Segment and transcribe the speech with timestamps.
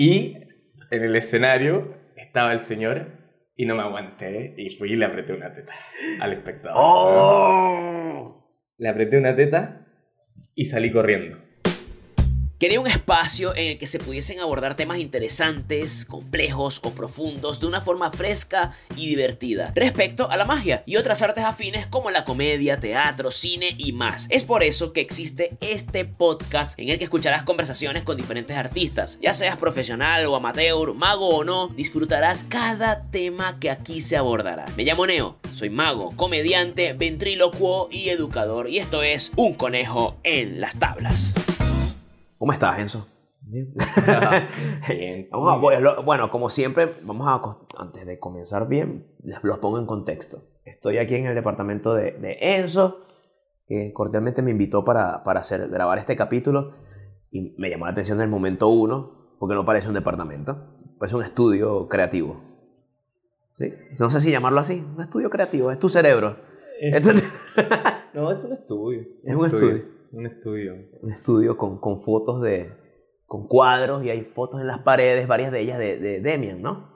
[0.00, 0.36] Y
[0.92, 3.18] en el escenario estaba el señor
[3.56, 5.72] y no me aguanté y fui y le apreté una teta
[6.20, 6.76] al espectador.
[6.80, 8.48] ¡Oh!
[8.76, 9.88] Le apreté una teta
[10.54, 11.38] y salí corriendo.
[12.58, 17.66] Quería un espacio en el que se pudiesen abordar temas interesantes, complejos o profundos de
[17.66, 22.24] una forma fresca y divertida respecto a la magia y otras artes afines como la
[22.24, 24.26] comedia, teatro, cine y más.
[24.28, 29.20] Es por eso que existe este podcast en el que escucharás conversaciones con diferentes artistas.
[29.22, 34.66] Ya seas profesional o amateur, mago o no, disfrutarás cada tema que aquí se abordará.
[34.76, 40.60] Me llamo Neo, soy mago, comediante, ventrílocuo y educador y esto es Un Conejo en
[40.60, 41.34] las Tablas.
[42.38, 43.06] ¿Cómo estás, Enzo?
[43.40, 43.72] Bien.
[45.30, 49.78] Vamos a- bueno, bueno, como siempre, vamos a, antes de comenzar bien, les los pongo
[49.78, 50.42] en contexto.
[50.64, 53.04] Estoy aquí en el departamento de, de Enzo,
[53.66, 56.74] que cordialmente me invitó para, para hacer, grabar este capítulo
[57.30, 60.56] y me llamó la atención del momento uno, porque no parece un departamento,
[60.98, 62.42] parece un estudio creativo.
[63.54, 63.72] ¿Sí?
[63.98, 66.36] No sé si llamarlo así, un estudio creativo, es tu cerebro.
[66.80, 67.10] Esto-
[68.14, 69.00] No, es un estudio.
[69.22, 69.84] Es un estudio.
[70.12, 70.74] Un estudio.
[71.02, 72.72] un estudio con, con fotos de,
[73.26, 76.94] con cuadros y hay fotos en las paredes, varias de ellas de, de Demian, ¿no?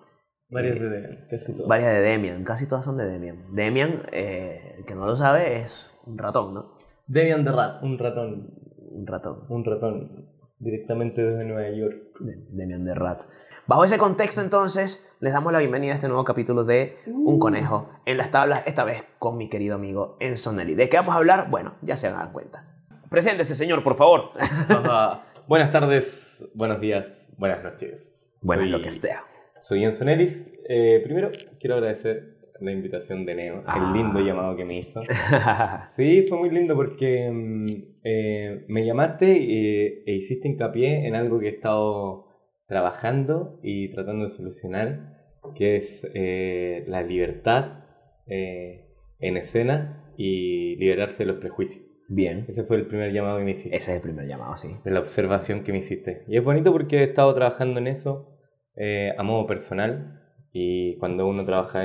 [0.48, 1.66] Varias de casi todo.
[1.66, 3.54] Varias de Demian, casi todas son de Demian.
[3.54, 6.74] Demian, eh, el que no lo sabe, es un ratón, ¿no?
[7.06, 8.54] Demian de Rat, un ratón.
[8.90, 9.46] Un ratón.
[9.48, 12.18] Un ratón directamente desde Nueva York.
[12.20, 13.22] De- Demian de Rat.
[13.66, 17.88] Bajo ese contexto, entonces, les damos la bienvenida a este nuevo capítulo de Un Conejo
[18.04, 20.74] en las Tablas, esta vez con mi querido amigo Enzo Nelly.
[20.74, 21.48] ¿De qué vamos a hablar?
[21.50, 22.68] Bueno, ya se van a dar cuenta.
[23.12, 24.30] Preséntese, señor, por favor.
[24.38, 25.24] Ajá.
[25.46, 28.26] Buenas tardes, buenos días, buenas noches.
[28.40, 29.24] Bueno, Soy- lo que sea.
[29.60, 30.50] Soy Enzo Nelis.
[30.68, 33.76] Eh, primero, quiero agradecer la invitación de Neo, Ah.
[33.92, 35.00] el lindo llamado que me hizo.
[35.90, 37.66] Sí, fue muy lindo porque mm,
[38.02, 42.26] eh, me llamaste y- e hiciste hincapié en algo que he estado
[42.66, 45.18] trabajando y tratando de solucionar,
[45.54, 47.84] que es eh, la libertad
[48.26, 51.84] eh, en escena y liberarse de los prejuicios.
[52.08, 52.44] Bien.
[52.48, 54.68] Ese fue el primer llamado que me hiciste, Ese es el primer llamado, sí.
[54.84, 56.24] de la observación que me hiciste.
[56.28, 58.38] Y es bonito porque he estado trabajando en eso
[58.76, 60.20] eh, a modo personal
[60.52, 61.82] y cuando uno trabaja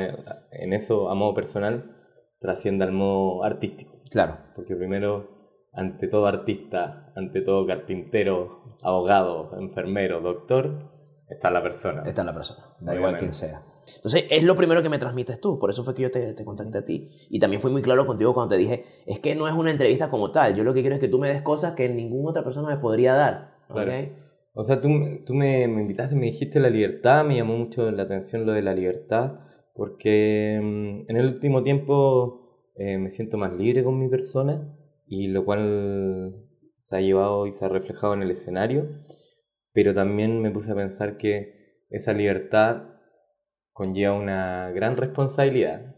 [0.52, 1.96] en eso a modo personal,
[2.40, 4.02] trasciende al modo artístico.
[4.12, 4.38] Claro.
[4.56, 5.30] Porque primero,
[5.74, 10.92] ante todo artista, ante todo carpintero, abogado, enfermero, doctor,
[11.30, 12.04] está la persona.
[12.06, 13.20] Esta es la persona, da igual Obviamente.
[13.20, 13.62] quien sea.
[13.96, 16.46] Entonces, es lo primero que me transmites tú, por eso fue que yo te, te
[16.46, 17.10] contacté a ti.
[17.30, 20.10] Y también fui muy claro contigo cuando te dije, es que no es una entrevista
[20.10, 22.44] como tal, yo lo que quiero es que tú me des cosas que ninguna otra
[22.44, 23.58] persona me podría dar.
[23.70, 23.92] Claro.
[24.54, 24.90] O sea, tú,
[25.26, 28.64] tú me, me invitaste, me dijiste la libertad, me llamó mucho la atención lo de
[28.64, 29.40] la libertad,
[29.76, 34.76] porque mm, en el último tiempo eh, me siento más libre con mi persona
[35.06, 36.36] y lo cual
[36.80, 38.88] se ha llevado y se ha reflejado en el escenario,
[39.74, 42.97] pero también me puse a pensar que esa libertad
[43.78, 45.94] conlleva una gran responsabilidad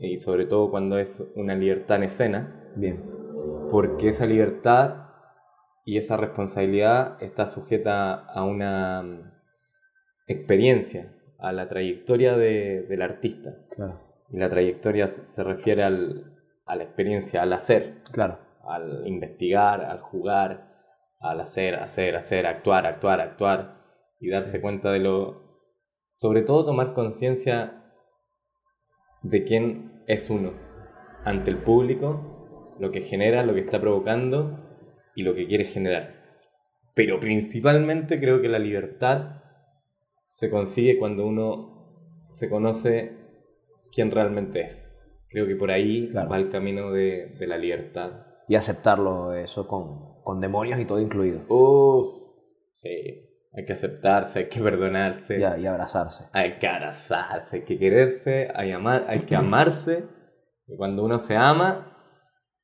[0.00, 3.02] y sobre todo cuando es una libertad en escena, Bien.
[3.72, 5.08] porque esa libertad
[5.84, 9.32] y esa responsabilidad está sujeta a una mm,
[10.28, 13.50] experiencia, a la trayectoria de- del artista.
[13.74, 14.00] Claro.
[14.30, 16.32] Y la trayectoria se se refiere al-
[16.64, 18.38] a la experiencia, al hacer, Claro.
[18.64, 20.74] al investigar, al jugar,
[21.20, 23.78] al hacer, hacer, hacer, actuar, actuar, actuar
[24.20, 25.45] y darse cuenta de lo...
[26.16, 27.84] Sobre todo tomar conciencia
[29.22, 30.54] de quién es uno
[31.24, 34.58] ante el público, lo que genera, lo que está provocando
[35.14, 36.38] y lo que quiere generar.
[36.94, 39.42] Pero principalmente creo que la libertad
[40.30, 43.12] se consigue cuando uno se conoce
[43.92, 44.90] quién realmente es.
[45.28, 46.30] Creo que por ahí Claro.
[46.30, 48.24] va el camino de, de la libertad.
[48.48, 51.42] Y aceptarlo eso con, con demonios y todo incluido.
[51.48, 52.08] Uf,
[52.72, 53.25] sí.
[53.56, 56.24] Hay que aceptarse, hay que perdonarse, Ya, y abrazarse.
[56.32, 60.04] hay que abrazarse, hay que quererse, hay, amar, hay que amarse.
[60.66, 61.86] Y cuando uno se ama,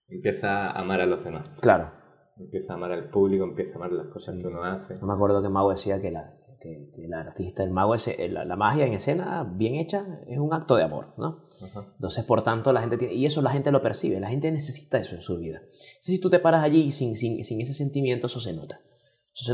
[0.09, 1.49] empieza a amar a los demás.
[1.61, 1.91] Claro.
[2.39, 4.97] Empieza a amar al público, empieza a amar las cosas que uno hace.
[5.01, 8.29] No me acuerdo que Mago decía que, la, que, que el artista, el mago, ese,
[8.29, 11.47] la, la magia en escena bien hecha es un acto de amor, ¿no?
[11.65, 11.87] Ajá.
[11.95, 14.99] Entonces, por tanto, la gente tiene, y eso la gente lo percibe, la gente necesita
[14.99, 15.61] eso en su vida.
[15.63, 18.81] Entonces, si tú te paras allí sin, sin, sin ese sentimiento, eso se nota.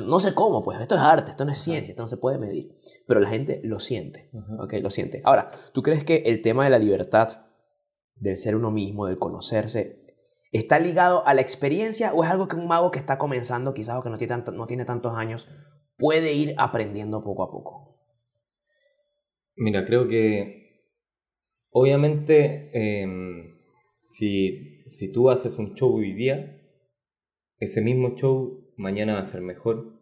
[0.06, 2.36] No sé cómo, pues esto es arte, esto no es ciencia, esto no se puede
[2.38, 2.74] medir,
[3.06, 4.64] pero la gente lo siente, Ajá.
[4.64, 4.74] ¿ok?
[4.82, 5.20] Lo siente.
[5.24, 7.46] Ahora, ¿tú crees que el tema de la libertad,
[8.16, 10.04] del ser uno mismo, del conocerse,
[10.50, 13.98] está ligado a la experiencia o es algo que un mago que está comenzando, quizás
[13.98, 15.46] o que no tiene, tanto- no tiene tantos años,
[15.96, 18.00] puede ir aprendiendo poco a poco?
[19.54, 20.90] Mira, creo que
[21.70, 22.70] obviamente
[23.02, 23.58] em,
[24.00, 26.60] si, si tú haces un show hoy día,
[27.58, 29.98] ese mismo show mañana va a ser mejor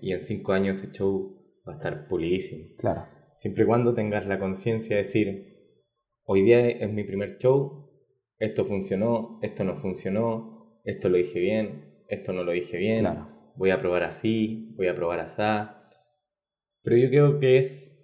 [0.00, 2.74] y en cinco años ese show va a estar pulidísimo.
[2.78, 3.06] Claro.
[3.36, 5.56] Siempre y cuando tengas la conciencia de decir,
[6.24, 7.90] hoy día es mi primer show,
[8.38, 13.52] esto funcionó, esto no funcionó, esto lo dije bien, esto no lo dije bien, Claro.
[13.56, 15.42] voy a probar así, voy a probar así.
[16.82, 17.98] Pero yo creo que es,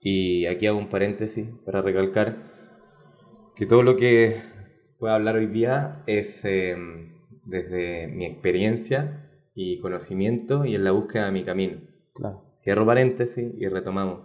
[0.00, 2.36] y aquí hago un paréntesis para recalcar,
[3.56, 4.36] que todo lo que
[4.98, 6.76] puedo hablar hoy día es eh,
[7.50, 11.80] desde mi experiencia y conocimiento y en la búsqueda de mi camino.
[12.14, 12.44] Claro.
[12.62, 14.20] Cierro paréntesis y retomamos.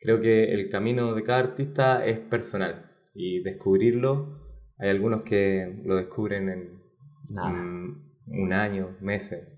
[0.00, 4.44] Creo que el camino de cada artista es personal y descubrirlo,
[4.78, 6.82] hay algunos que lo descubren en
[7.28, 9.48] mm, un año, meses,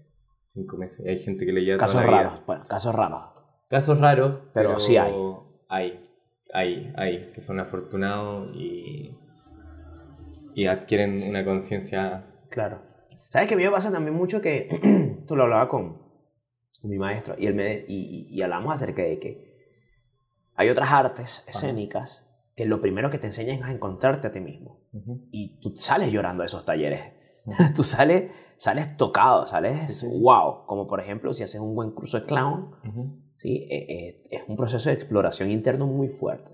[0.48, 1.06] cinco meses.
[1.06, 2.30] Hay gente que le lleva Casos toda la vida.
[2.30, 2.46] raros.
[2.46, 3.22] Bueno, casos raros.
[3.68, 5.12] Casos raros, Pero pero, sí hay.
[5.68, 6.10] Hay,
[6.52, 9.16] hay, hay, que son afortunados y,
[10.54, 12.24] y adquieren una conciencia.
[12.50, 12.82] Claro.
[13.28, 16.02] ¿Sabes que a mí me pasa también mucho que tú lo hablaba con
[16.82, 19.46] mi maestro y, él me, y, y- y hablamos acerca de que
[20.54, 24.40] hay otras artes escénicas que lo primero que te enseñan es a encontrarte a ti
[24.40, 24.80] mismo.
[25.30, 27.12] Y tú sales llorando de esos talleres.
[27.76, 30.64] tú sales, sales tocado, sales wow.
[30.66, 32.70] Como por ejemplo, si haces un buen curso de clown.
[33.36, 33.66] ¿sí?
[33.70, 36.52] Eh, eh, es un proceso de exploración interno muy fuerte.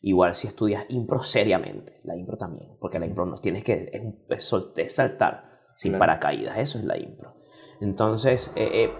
[0.00, 4.02] Igual si estudias impro seriamente, la impro también, porque la impro no tienes que, es,
[4.28, 6.00] es es saltar sin Claro.
[6.00, 7.34] paracaídas, eso es la impro.
[7.80, 8.90] Entonces, eh, eh,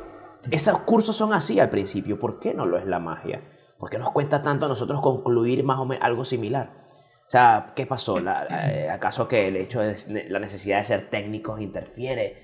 [0.51, 3.43] esos cursos son así al principio, ¿por qué no lo es la magia?
[3.79, 6.85] ¿Por qué nos cuesta tanto a nosotros concluir más o menos algo similar?
[7.27, 8.21] O sea, ¿qué pasó?
[8.21, 9.97] La- eh, ¿Acaso que el hecho de
[10.29, 12.43] la necesidad de ser técnicos interfiere?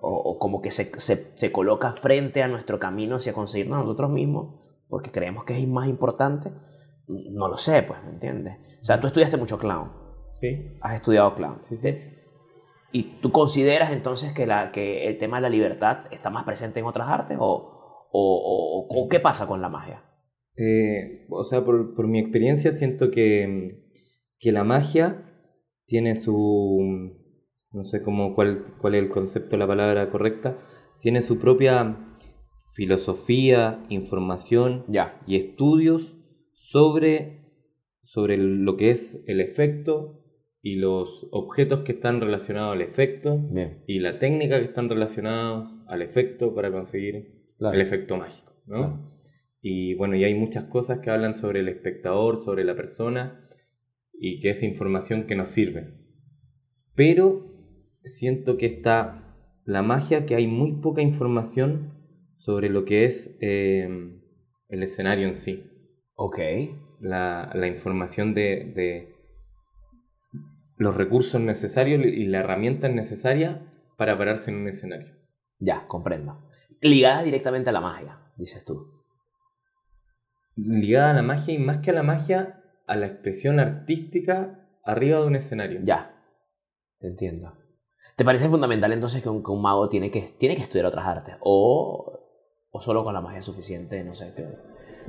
[0.00, 4.10] O, o como que se, se, se coloca frente a nuestro camino hacia conseguirnos nosotros
[4.10, 4.54] mismos
[4.88, 6.52] porque creemos que es más importante?
[7.06, 8.56] No lo sé, pues, ¿me entiendes?
[8.80, 9.90] O sea, tú estudiaste mucho clown,
[10.40, 11.58] Sí, has estudiado clown.
[11.68, 11.98] sí, sí.
[12.92, 16.80] ¿Y tú consideras entonces que, la, que el tema de la libertad está más presente
[16.80, 17.36] en otras artes?
[17.40, 20.02] ¿O, o, o- o qué pasa con la magia?
[20.56, 23.84] Eh, o sea, por, por mi experiencia siento que,
[24.38, 25.24] que la magia
[25.86, 26.80] tiene su,
[27.72, 30.58] no sé cómo, cuál, cuál es el concepto, la palabra correcta,
[31.00, 31.96] tiene su propia
[32.74, 35.20] filosofía, información Ya.
[35.26, 36.16] y estudios
[36.54, 37.44] sobre,
[38.02, 40.24] sobre lo que es el efecto
[40.60, 43.82] y los objetos que están relacionados al efecto Bien.
[43.86, 48.76] y la técnica que están relacionados al efecto para conseguir el efecto mágico, ¿no?
[48.76, 49.10] Claro.
[49.60, 53.44] Y bueno, y hay muchas cosas que hablan sobre el espectador, sobre la persona,
[54.12, 55.94] y que es información que nos sirve.
[56.94, 57.46] Pero
[58.04, 61.94] siento que está la magia, que hay muy poca información
[62.36, 63.88] sobre lo que es eh,
[64.68, 65.64] el escenario en sí.
[66.14, 66.38] Ok.
[67.00, 69.17] La, la información de, de
[70.78, 73.66] los recursos necesarios y la herramienta necesaria
[73.96, 75.14] para pararse en un escenario.
[75.58, 76.48] Ya, comprendo.
[76.80, 79.02] Ligada directamente a la magia, dices tú.
[80.56, 85.20] ligada a la magia y más que a la magia, a la expresión artística arriba
[85.20, 85.80] de un escenario.
[85.82, 86.14] Ya,
[86.98, 87.54] te entiendo.
[88.16, 91.06] ¿Te parece fundamental entonces que un, que un mago tiene que, tiene que estudiar otras
[91.06, 91.36] artes?
[91.40, 92.20] O,
[92.70, 94.02] o solo con la magia es suficiente?
[94.04, 94.46] No sé qué.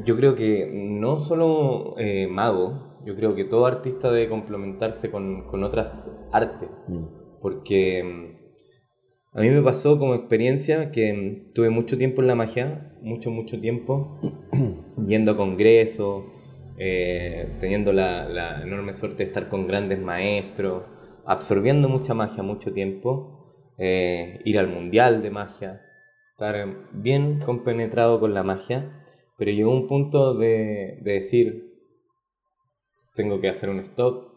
[0.06, 5.44] Yo creo que no solo eh, mago, yo creo que todo artista debe complementarse con,
[5.48, 7.06] con otras artes, Mm.
[7.42, 12.36] porque mm, a mí me pasó como experiencia que mm, tuve mucho tiempo en la
[12.36, 14.20] magia, mucho, mucho tiempo,
[15.06, 16.24] yendo a congresos,
[16.78, 20.84] eh, teniendo la, la enorme suerte de estar con grandes maestros,
[21.26, 25.82] absorbiendo mucha magia mucho tiempo, eh, ir al mundial de magia,
[26.32, 29.04] estar bien compenetrado con la magia,
[29.40, 31.74] pero llegó un punto de, de decir,
[33.16, 34.34] tengo que hacer un stop,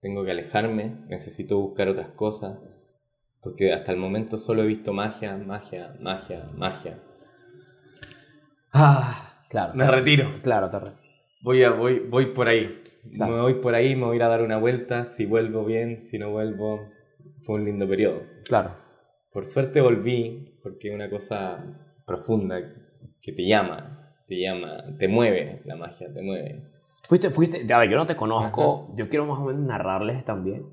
[0.00, 2.58] tengo que alejarme, necesito buscar otras cosas,
[3.42, 7.02] porque hasta el momento solo he visto magia, magia, magia, magia.
[8.72, 9.74] Ah, Claro.
[9.74, 10.30] me retiro.
[10.42, 10.92] Claro, te re-
[11.42, 12.82] Voy, a, voy, voy por ahí.
[13.16, 13.32] Claro.
[13.34, 15.06] Me voy por ahí, me voy a ir a dar una vuelta.
[15.06, 16.88] Si vuelvo bien, si no vuelvo,
[17.42, 18.22] fue un lindo periodo.
[18.46, 18.76] claro.
[19.32, 21.64] Por suerte volví, porque es una cosa
[22.06, 22.60] profunda
[23.22, 24.01] que te llama,
[24.32, 26.62] te llama, te mueve la magia, te mueve.
[27.04, 30.72] Fuiste, fuiste, a ver, yo no te conozco, yo quiero más o menos narrarles también.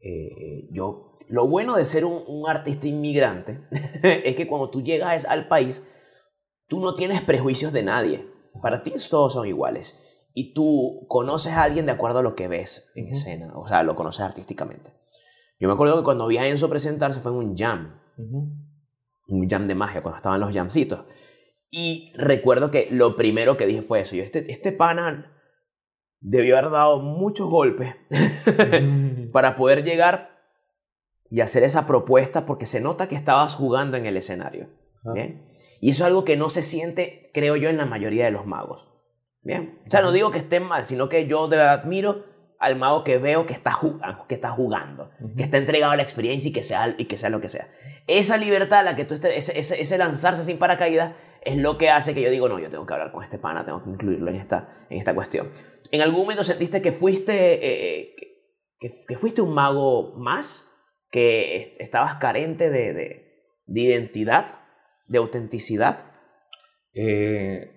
[0.00, 3.60] Eh, yo, lo bueno de ser un, un artista inmigrante
[4.02, 5.86] es que cuando tú llegas al país,
[6.68, 8.26] tú no tienes prejuicios de nadie.
[8.62, 10.02] Para ti todos son iguales.
[10.32, 13.14] Y tú conoces a alguien de acuerdo a lo que ves en Ujú.
[13.14, 14.90] escena, o sea, lo conoces artísticamente.
[15.60, 18.00] Yo me acuerdo que cuando vi a Enzo presentarse fue en un jam,
[19.28, 21.04] un jam de magia, cuando estaban los jamcitos.
[21.70, 24.16] Y recuerdo que lo primero que dije fue eso.
[24.16, 25.32] Yo, este, este pana
[26.20, 27.94] debió haber dado muchos golpes
[29.32, 30.36] para poder llegar
[31.28, 34.68] y hacer esa propuesta porque se nota que estabas jugando en el escenario.
[35.14, 35.46] ¿bien?
[35.80, 38.46] Y eso es algo que no se siente, creo yo, en la mayoría de los
[38.46, 38.88] magos.
[39.42, 39.78] Bien.
[39.86, 42.24] O sea, no digo que estén mal, sino que yo de verdad admiro
[42.58, 46.02] al mago que veo que está jugando, que está, jugando, que está entregado a la
[46.02, 47.68] experiencia y que, sea, y que sea lo que sea.
[48.06, 51.14] Esa libertad, la que tú estés, ese, ese, lanzarse sin paracaídas,
[51.46, 53.64] es lo que hace que yo digo, no, yo tengo que hablar con este pana,
[53.64, 55.50] tengo que incluirlo en esta, en esta cuestión.
[55.92, 58.16] ¿En algún momento sentiste que fuiste, eh,
[58.80, 60.68] que, fuiste un mago más?
[61.12, 64.58] ¿Que estabas carente de, de, identidad,
[65.06, 66.12] de autenticidad?
[66.92, 67.70] Eh,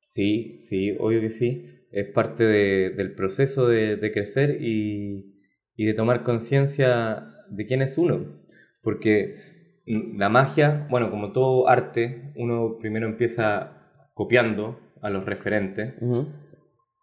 [0.00, 1.70] sí, sí, obvio que sí.
[1.92, 5.40] Es parte del proceso de, de crecer y,
[5.76, 8.42] y de tomar conciencia de quién es uno.
[8.82, 9.53] Porque
[9.86, 15.94] la magia, bueno, como todo arte, uno primero empieza copiando a los referentes.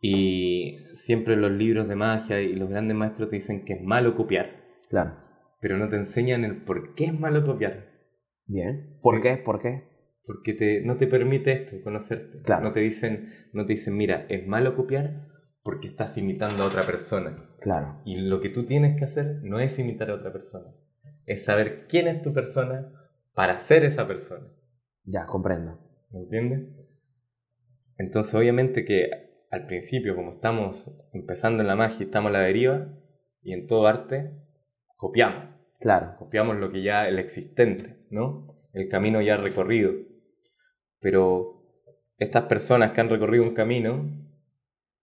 [0.01, 4.15] Y siempre los libros de magia y los grandes maestros te dicen que es malo
[4.15, 4.55] copiar.
[4.89, 5.15] Claro.
[5.59, 7.91] Pero no te enseñan el por qué es malo copiar.
[8.47, 8.97] Bien.
[9.01, 9.37] ¿Por qué?
[9.37, 9.83] ¿Por qué?
[10.25, 12.39] Porque te, no te permite esto, conocerte.
[12.43, 12.63] Claro.
[12.63, 15.27] No te dicen, no te dicen, mira, es malo copiar
[15.63, 17.47] porque estás imitando a otra persona.
[17.59, 18.01] Claro.
[18.03, 20.73] Y lo que tú tienes que hacer no es imitar a otra persona.
[21.25, 22.91] Es saber quién es tu persona
[23.33, 24.47] para ser esa persona.
[25.03, 25.79] Ya, comprendo.
[26.11, 26.69] ¿Me entiendes?
[27.97, 29.09] Entonces, obviamente que
[29.49, 32.87] al principio, como estamos empezando en la magia, estamos a la deriva,
[33.41, 34.31] y en todo arte,
[34.95, 35.55] copiamos.
[35.79, 36.15] Claro.
[36.17, 38.47] Copiamos lo que ya el existente, ¿no?
[38.73, 39.93] El camino ya recorrido.
[40.99, 41.63] Pero
[42.17, 44.09] estas personas que han recorrido un camino,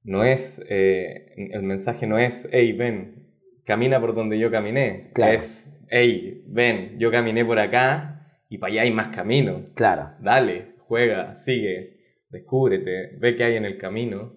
[0.05, 3.28] no es, eh, el mensaje no es, hey, ven,
[3.69, 5.11] camina por donde yo caminé.
[5.13, 5.39] Claro.
[5.39, 9.63] Es, hey, ven, yo caminé por acá y para allá hay más camino.
[9.75, 10.13] Claro.
[10.21, 11.99] Dale, juega, sigue,
[12.31, 14.33] descúbrete, ve qué hay en el camino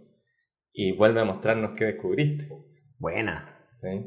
[0.74, 2.50] y vuelve a mostrarnos qué descubriste.
[3.00, 3.58] Buena.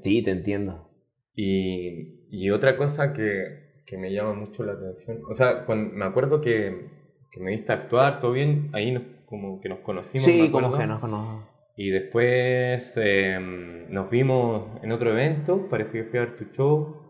[0.03, 0.91] Sí, te entiendo.
[1.35, 6.43] Y, y otra cosa que, que, me llama mucho la atención, o sea, me acuerdo
[6.43, 6.91] que,
[7.33, 10.23] que, me diste a actuar, todo bien, ahí nos, como que nos conocimos.
[10.23, 11.54] Sí, como que nos conocimos.
[11.77, 17.05] Y después em, nos vimos en otro evento, parece que fui a ver tu show,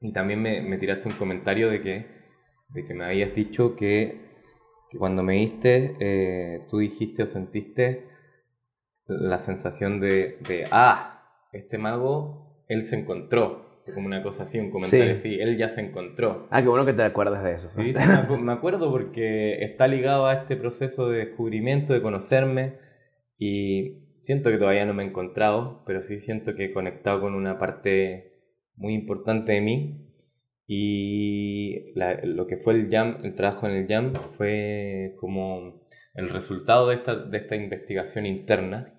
[0.00, 2.06] y también me, me tiraste un comentario de que,
[2.68, 4.20] de que me habías dicho que,
[4.90, 8.06] que cuando me viste, eh, tú dijiste o sentiste
[9.06, 11.22] la sensación de, de, ah,
[11.52, 13.64] este mago, él se encontró.
[13.94, 16.48] Como una cosa así, un comentario así, él ya se encontró.
[16.50, 17.70] Ah, qué bueno que te acuerdas de eso.
[17.70, 17.92] Sí,
[18.40, 22.78] me acuerdo porque está ligado a este proceso de descubrimiento, de conocerme,
[23.38, 27.34] y siento que todavía no me he encontrado, pero sí siento que he conectado con
[27.34, 28.32] una parte
[28.74, 30.02] muy importante de mí.
[30.68, 36.88] Y lo que fue el jam, el trabajo en el jam, fue como el resultado
[36.88, 38.92] de esta, de esta investigación interna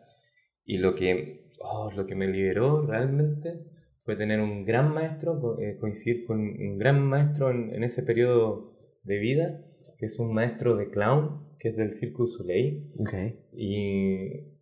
[0.63, 3.65] y lo que, oh, lo que me liberó realmente
[4.03, 8.77] fue tener un gran maestro, eh, coincidir con un gran maestro en, en, ese periodo
[9.03, 9.66] de vida,
[9.97, 12.91] que es un maestro de clown, que es del Circus Soleil.
[12.99, 13.39] Okay.
[13.53, 14.57] Y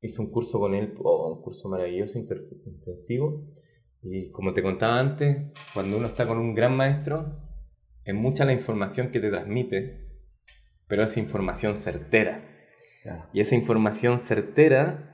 [0.00, 3.46] hice un curso con él, oh, un curso maravilloso, intensivo.
[4.02, 7.40] Y como te contaba antes, cuando uno está con un gran maestro,
[8.04, 10.08] es mucha la información que te transmite,
[10.86, 12.52] pero es información certera.
[13.32, 15.12] Y esa información certera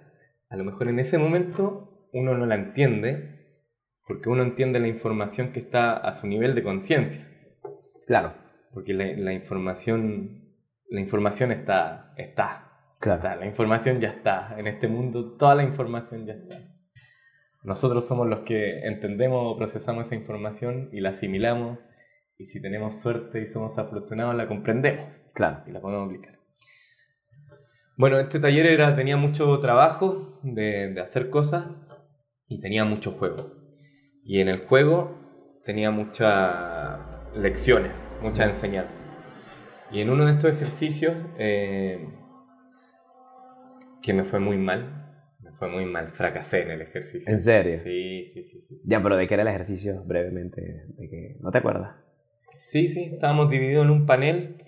[0.53, 3.33] a lo mejor en ese momento uno no la entiende
[4.07, 7.27] porque uno entiende la información que está a su nivel de conciencia.
[8.07, 8.35] Claro.
[8.73, 10.55] Porque la, información,
[10.89, 12.89] la información está, está.
[13.01, 13.41] Claro.
[13.41, 14.55] La información ya está.
[14.59, 16.57] En este mundo toda la información ya está.
[17.63, 21.79] Nosotros somos los que entendemos o procesamos esa información y la asimilamos.
[22.39, 25.09] Y si tenemos suerte y somos afortunados, la comprendemos.
[25.35, 25.63] Claro.
[25.67, 26.43] Y la podemos aplicar.
[27.97, 31.67] Bueno, este taller era, tenía mucho trabajo de, hacer cosas
[32.49, 33.53] y tenía mucho juego.
[34.25, 36.99] Y en el juego tenía muchas
[37.37, 39.03] lecciones, muchas enseñanzas.
[39.91, 42.09] Y en uno de estos ejercicios, eh,
[44.01, 47.33] que me fue muy mal, me fue muy mal, fracasé en el ejercicio.
[47.33, 47.79] ¿En serio?
[47.79, 48.61] Sí, sí, sí.
[48.61, 50.87] sí, Ya, pero ¿de qué era el ejercicio brevemente?
[50.97, 51.97] ¿De que ¿No te acuerdas?
[52.63, 54.63] Sí, sí, estábamos divididos en un panel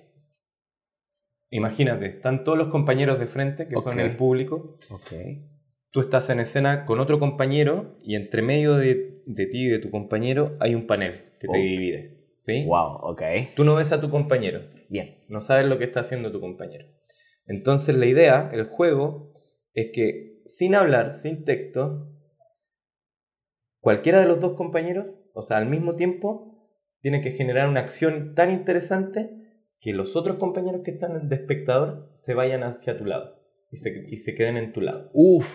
[1.54, 4.76] Imagínate, están todos los compañeros de frente, que son el público.
[4.90, 5.46] Okay.
[5.92, 9.92] Tú estás en escena con otro compañero y entre medio de, ti y de tu
[9.92, 12.23] compañero hay un panel que te divide.
[12.36, 12.64] ¿Sí?
[12.66, 13.22] Wow, ok.
[13.56, 14.60] Tú no ves a tu compañero.
[14.88, 15.24] Bien.
[15.28, 16.86] No sabes lo que está haciendo tu compañero.
[17.46, 19.32] Entonces la idea, el juego,
[19.72, 22.10] es que sin hablar, sin texto,
[23.80, 28.34] cualquiera de los dos compañeros, o sea, al mismo tiempo, tiene que generar una acción
[28.34, 29.30] tan interesante
[29.80, 34.06] que los otros compañeros que están de espectador se vayan hacia tu lado y se,
[34.08, 35.10] y se queden en tu lado.
[35.12, 35.46] Uf.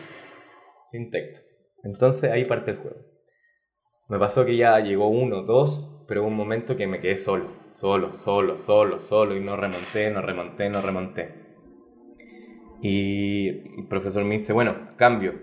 [0.92, 1.42] Sin texto.
[1.84, 2.98] Entonces ahí parte el juego.
[4.10, 7.52] Me pasó que ya llegó uno, dos, pero hubo un momento que me quedé solo,
[7.70, 11.36] solo, solo, solo, solo, y no remonté, no remonté, no remonté.
[12.82, 13.50] Y
[13.80, 15.36] el profesor me dice, bueno, cambio,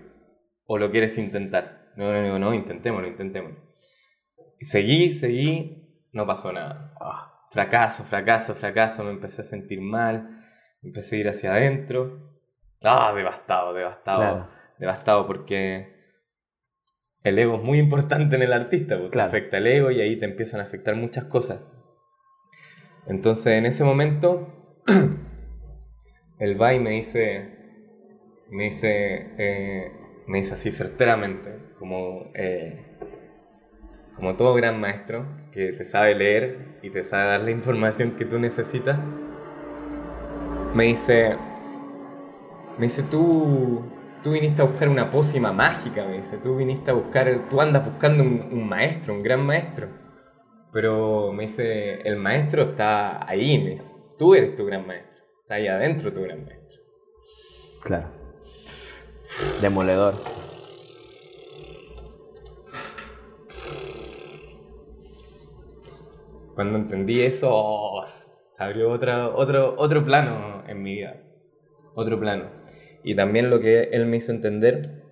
[0.65, 1.93] o lo quieres intentar.
[1.95, 3.57] No, no, no, no, intentémoslo, intentémoslo.
[4.59, 6.93] Y seguí, seguí, no pasó nada.
[6.99, 10.43] Ah, fracaso, fracaso, fracaso, me empecé a sentir mal,
[10.83, 12.41] empecé a ir hacia adentro.
[12.83, 15.96] Ah, devastado, devastado, devastado porque
[17.27, 20.25] el ego es muy importante en el artista, porque afecta el ego y ahí te
[20.25, 21.61] empiezan a afectar muchas cosas.
[23.07, 24.47] Entonces en ese momento,
[26.39, 27.57] el va y me dice,
[28.49, 29.91] me dice, eh,
[30.27, 32.97] me dice así certeramente, como, eh,
[34.13, 38.25] como todo gran maestro que te sabe leer y te sabe dar la información que
[38.25, 38.99] tú necesitas,
[40.73, 41.35] me dice,
[42.77, 43.83] me dice, tú,
[44.23, 47.85] tú viniste a buscar una pócima mágica, me dice, tú viniste a buscar, tú andas
[47.85, 49.87] buscando un, maestro, un gran maestro.
[50.71, 55.55] Pero me dice, el maestro está ahí, me dice, tú eres tu gran maestro, está
[55.55, 56.81] ahí adentro tu gran maestro.
[57.83, 58.07] Claro.
[59.61, 60.15] Demoledor.
[66.55, 71.21] Cuando entendí eso, oh, se abrió otra, otro, otro plano en mi vida.
[71.93, 72.56] Otro plano.
[73.07, 75.05] Y también lo que él me hizo entender,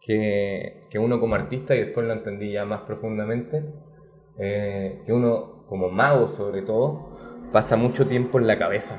[0.00, 3.62] que, que uno como artista, y después lo entendí ya más profundamente,
[4.38, 7.10] eh, que uno como mago sobre todo,
[7.52, 8.96] pasa mucho tiempo en la cabeza.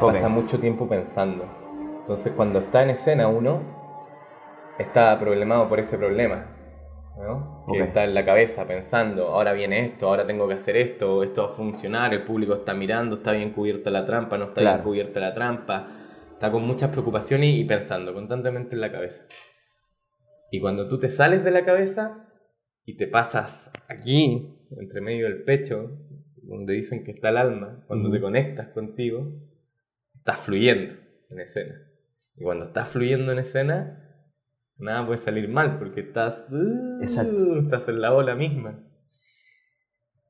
[0.00, 1.44] Pasa mucho tiempo pensando.
[2.00, 3.60] Entonces cuando está en escena uno,
[4.78, 6.46] está problemado por ese problema.
[7.18, 7.66] ¿no?
[7.70, 11.42] Que está en la cabeza pensando, ahora viene esto, ahora tengo que hacer esto, esto
[11.42, 14.78] va a funcionar, el público está mirando, está bien cubierta la trampa, no está bien
[14.78, 15.88] cubierta la trampa,
[16.36, 19.26] Está con muchas preocupaciones y pensando constantemente en la cabeza.
[20.50, 22.28] Y cuando tú te sales de la cabeza
[22.84, 25.98] y te pasas aquí, entre medio del pecho,
[26.42, 29.32] donde dicen que está el alma, cuando te conectas contigo,
[30.14, 30.96] estás fluyendo
[31.30, 31.74] en escena.
[32.36, 34.28] Y cuando estás fluyendo en escena,
[34.76, 38.86] nada puede salir mal porque estás, uh, estás en la ola misma.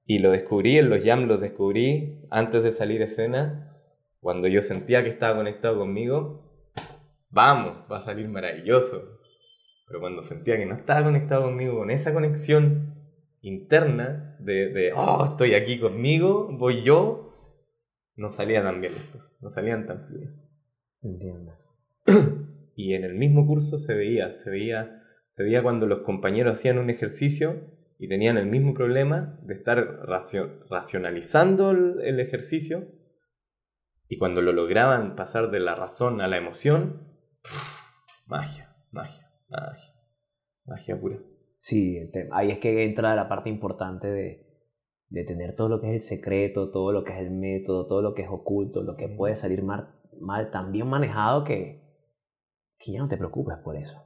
[0.05, 3.76] Y lo descubrí, en los jams los descubrí antes de salir escena
[4.27, 6.73] cuando yo sentía que estaba conectado conmigo,
[7.31, 9.21] vamos, va a salir maravilloso.
[9.87, 12.93] Pero cuando sentía que no estaba conectado conmigo, con esa conexión
[13.41, 17.37] interna de, de oh, estoy aquí conmigo, voy yo,
[18.17, 18.95] no salía tan bien
[19.41, 20.35] no salían tan fluidas.
[21.03, 21.53] Entiendo.
[22.75, 26.79] Y en el mismo curso se veía, se veía, se veía cuando los compañeros hacían
[26.79, 27.62] un ejercicio
[27.97, 30.01] y tenían el mismo problema de estar
[30.69, 32.89] racionalizando el ejercicio
[34.09, 37.03] y cuando lo lograban pasar de la razón a la emoción,
[38.27, 39.95] magia, magia, magia,
[40.64, 41.19] magia pura.
[41.59, 41.99] Sí,
[42.33, 44.47] ahí es que entra la parte importante de,
[45.09, 48.03] de, tener todo lo que es el secreto, todo lo que es el método, todo
[48.03, 51.83] lo que es oculto, lo que puede salir mal, mal tan bien manejado que,
[52.79, 54.06] que ya no te preocupes por eso.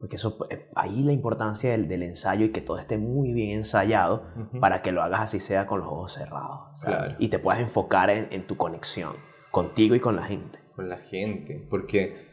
[0.00, 3.58] Porque eso, eh, ahí la importancia del, del, ensayo y que todo esté muy bien
[3.58, 4.24] ensayado
[4.58, 6.70] para que lo hagas así sea con los ojos cerrados.
[7.18, 9.12] Y te puedas enfocar en, en, tu conexión
[9.50, 10.58] contigo y con la gente.
[10.74, 12.30] Con la gente, porque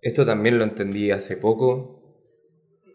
[0.00, 2.02] esto también lo entendí hace poco.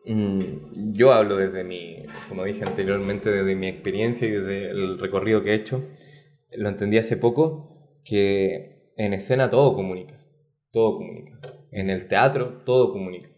[0.07, 5.43] Mm, yo hablo desde mi, como dije anteriormente, desde mi experiencia y desde el recorrido
[5.43, 5.83] que he hecho.
[6.53, 10.19] Lo entendí hace poco que en escena todo comunica.
[10.71, 11.39] Todo comunica.
[11.71, 13.30] En el teatro todo comunica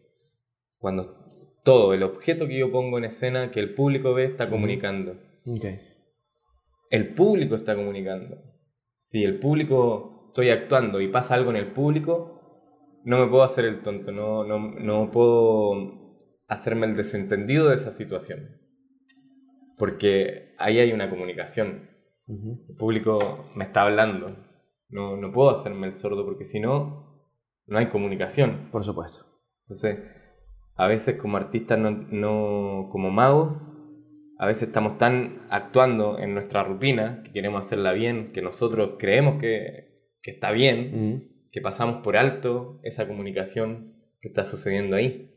[0.84, 1.16] cuando
[1.64, 5.16] todo el objeto que yo pongo en escena, que el público ve, está comunicando.
[6.90, 8.36] El público está comunicando.
[8.98, 13.64] Si el público estoy actuando y pasa algo en el público, no me puedo hacer
[13.64, 18.60] el tonto, no, no, no puedo hacerme el desentendido de esa situación.
[19.78, 21.90] Porque ahí hay una comunicación.
[22.28, 24.36] El público me está hablando.
[24.90, 27.32] No, no puedo hacerme el sordo porque si no,
[27.68, 28.68] no hay comunicación.
[28.70, 29.26] Por supuesto.
[29.62, 30.23] Entonces,
[30.76, 33.62] a veces como artistas, no, como magos,
[34.38, 39.40] a veces estamos tan actuando en nuestra rutina, que queremos hacerla bien, que nosotros creemos
[39.40, 45.32] que, está bien, que pasamos por alto esa comunicación que está sucediendo ahí.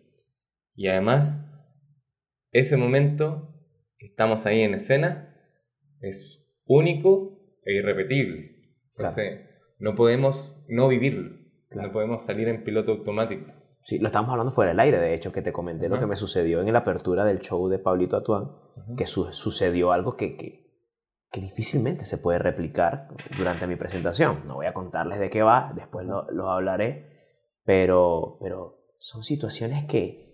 [0.74, 1.44] Y además,
[2.52, 3.54] ese momento
[3.98, 5.34] que estamos ahí en escena
[6.00, 8.72] es único e irrepetible.
[8.96, 9.40] Entonces,
[9.78, 11.38] no podemos no vivirlo,
[11.70, 13.52] no podemos salir en piloto automático.
[13.86, 16.16] Sí, lo estamos hablando fuera del aire, de hecho, que te comenté lo que me
[16.16, 18.50] sucedió en la apertura del show de Pablito Atuán,
[18.96, 20.90] que sucedió algo que, que,
[21.30, 23.06] que, difícilmente se puede replicar
[23.38, 24.42] durante mi presentación.
[24.44, 29.84] No voy a contarles de qué va, después lo, lo hablaré, pero, pero son situaciones
[29.84, 30.26] que,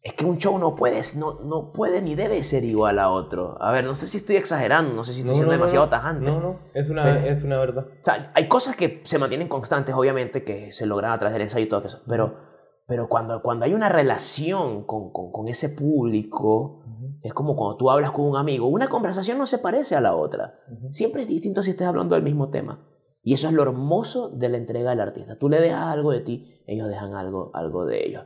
[0.00, 3.60] es que un show no puede, no, no puede ni debe ser igual a otro.
[3.60, 6.24] A ver, no sé si estoy exagerando, no sé si estoy siendo demasiado tajante.
[6.24, 7.88] No, no, es una, es una verdad.
[8.00, 11.42] O sea, hay cosas que se mantienen constantes, obviamente, que se logran a través del
[11.42, 12.49] ensayo y todo eso, pero,
[12.90, 16.82] pero cuando, cuando hay una relación con, con, con ese público,
[17.22, 20.16] es como cuando tú hablas con un amigo, una conversación no se parece a la
[20.16, 20.58] otra.
[20.90, 22.84] Siempre es distinto si estás hablando del mismo tema.
[23.22, 25.38] Y eso es lo hermoso de la entrega del artista.
[25.38, 28.24] Tú le dejas algo de ti, ellos dejan algo, algo de ellos.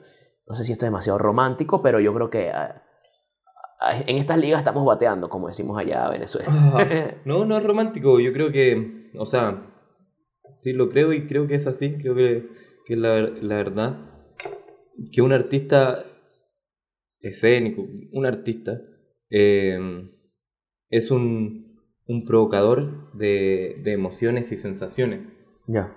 [0.49, 2.85] No sé si esto es demasiado romántico, pero yo creo que ah,
[3.83, 6.49] ah, en estas ligas estamos bateando, como decimos allá en Venezuela.
[7.27, 8.19] no, no es romántico.
[8.19, 9.63] Yo creo que, o sea,
[10.61, 11.99] sí lo creo y creo que es así.
[11.99, 12.49] Creo que,
[12.87, 14.14] que es la, la verdad.
[15.13, 16.05] Que un artista
[17.21, 18.81] escénico, un artista,
[19.31, 19.79] eh,
[20.91, 25.21] es un, un provocador de, de, emociones y sensaciones.
[25.67, 25.97] Ya.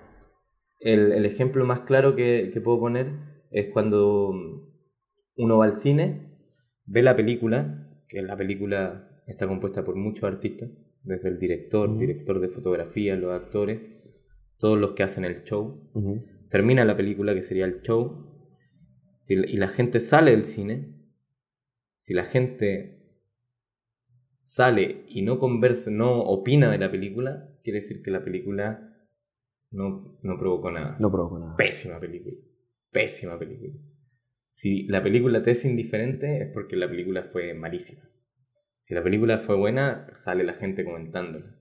[0.80, 3.12] El, el, ejemplo más claro que, que puedo poner
[3.50, 4.32] es cuando
[5.36, 6.36] uno va al cine,
[6.86, 10.70] ve la película, que la película está compuesta por muchos artistas,
[11.02, 13.80] desde el director, director de fotografía, los actores,
[14.58, 15.90] todos los que hacen el show.
[16.50, 18.27] Termina la película, que sería el show,
[19.28, 20.94] y la gente sale del cine,
[21.98, 23.02] si la gente
[24.42, 29.06] sale y no conversa, no opina de la película, quiere decir que la película
[29.70, 30.96] no, no provocó nada.
[31.00, 31.56] No provocó nada.
[31.56, 32.38] Pésima película
[32.90, 33.74] pésima película.
[34.50, 38.02] Si la película te es indiferente es porque la película fue malísima.
[38.80, 41.56] Si la película fue buena, sale la gente comentándola.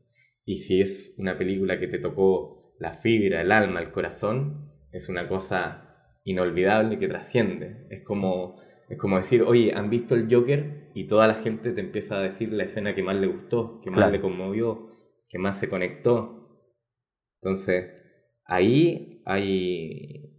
[0.46, 5.10] Y si es una película que te tocó la fibra, el alma, el corazón, es
[5.10, 5.87] una cosa
[6.28, 7.88] inolvidable que trasciende.
[7.90, 10.92] Es como, es como decir, oye, ¿han visto el Joker?
[10.94, 13.92] Y toda la gente te empieza a decir la escena que más le gustó, que
[13.92, 14.92] más le conmovió,
[15.30, 16.68] que más se conectó.
[17.42, 17.94] Entonces,
[18.44, 20.34] ahí hay,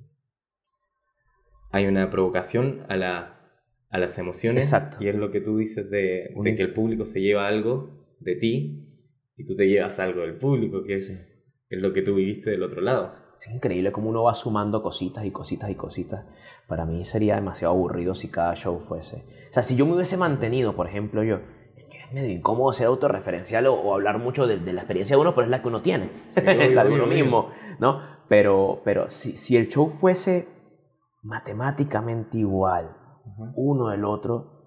[1.70, 3.46] hay una provocación a las,
[3.88, 4.66] a las emociones.
[4.66, 4.98] Exacto.
[5.00, 8.36] Y es lo que tú dices de, de, que el público se lleva algo de
[8.36, 8.84] ti
[9.38, 11.27] y tú te llevas algo del público, que es,
[11.70, 13.08] es lo que tú viviste del otro lado.
[13.36, 16.24] Es increíble cómo uno va sumando cositas y cositas y cositas.
[16.66, 19.24] Para mí sería demasiado aburrido si cada show fuese.
[19.50, 21.40] O sea, si yo me hubiese mantenido, por ejemplo, yo.
[21.76, 25.16] Es que es medio incómodo ser autorreferencial o, o hablar mucho de, de, la experiencia
[25.16, 26.10] de uno, pero es la que uno tiene.
[26.34, 28.00] Sí, obvio, la de uno obvio, mismo, ¿no?
[28.28, 30.48] Pero, pero si, si el show fuese
[31.22, 33.52] matemáticamente igual, uh -huh.
[33.56, 34.58] uno el otro,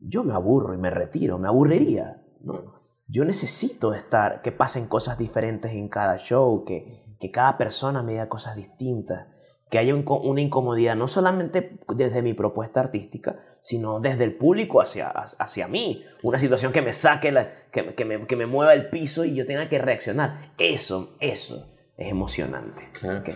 [0.00, 2.22] yo me aburro y me retiro, me aburriría.
[2.40, 2.85] ¿no?
[3.08, 8.12] Yo necesito estar, que pasen cosas diferentes en cada show, que, que cada persona me
[8.12, 9.26] diga cosas distintas,
[9.70, 14.80] que haya un, una incomodidad no solamente desde mi propuesta artística, sino desde el público
[14.80, 16.04] hacia, hacia mí.
[16.22, 19.34] Una situación que me saque, la, que, que, me, que me mueva el piso y
[19.34, 20.52] yo tenga que reaccionar.
[20.58, 22.88] Eso, eso es emocionante.
[22.92, 23.20] Claro.
[23.20, 23.34] Okay.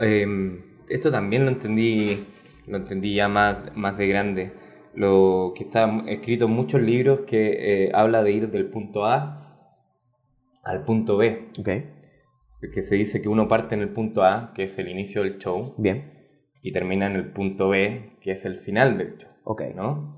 [0.00, 0.26] Eh,
[0.88, 2.26] esto también lo entendí,
[2.66, 4.52] lo entendí ya más, más de grande.
[4.94, 9.42] Lo que está escrito en muchos libros que eh, habla de ir del punto A
[10.64, 11.50] al punto B.
[11.58, 11.90] Okay.
[12.72, 15.38] Que se dice que uno parte en el punto A, que es el inicio del
[15.38, 15.74] show.
[15.78, 16.12] Bien.
[16.62, 19.30] Y termina en el punto B, que es el final del show.
[19.44, 19.74] Okay.
[19.74, 20.16] ¿no?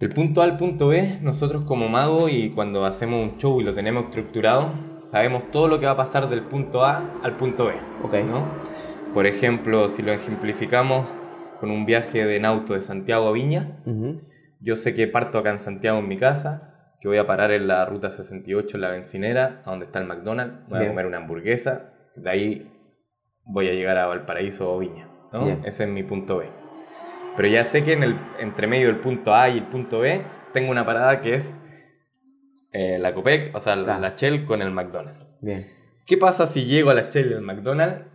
[0.00, 3.64] Del punto A al punto B, nosotros como magos y cuando hacemos un show y
[3.64, 7.66] lo tenemos estructurado, sabemos todo lo que va a pasar del punto A al punto
[7.66, 7.74] B.
[8.02, 8.24] Okay.
[8.24, 8.44] ¿no?
[9.14, 11.06] Por ejemplo, si lo ejemplificamos
[11.62, 14.20] con un viaje de en auto de Santiago a Viña, uh -huh.
[14.58, 17.68] yo sé que parto acá en Santiago en mi casa, que voy a parar en
[17.68, 20.86] la ruta 68 en la bencinera, a donde está el McDonald's, voy Bien.
[20.86, 22.72] a comer una hamburguesa, de ahí
[23.44, 25.46] voy a llegar a Valparaíso o Viña, ¿no?
[25.64, 26.48] Ese es mi punto B.
[27.36, 30.20] Pero ya sé que en el entre medio del punto A y el punto B
[30.52, 31.56] tengo una parada que es
[32.72, 34.00] eh, la Copec, o sea, claro.
[34.00, 35.24] la Shell con el McDonald's.
[35.40, 35.64] Bien.
[36.06, 38.11] ¿Qué pasa si llego a la Shell y al McDonald's